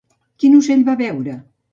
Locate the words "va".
0.87-0.95